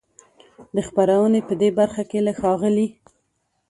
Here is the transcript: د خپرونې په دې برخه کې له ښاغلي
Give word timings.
د 0.75 0.77
خپرونې 0.87 1.39
په 1.47 1.53
دې 1.61 1.69
برخه 1.79 2.03
کې 2.09 2.19
له 2.25 2.31
ښاغلي 2.39 2.87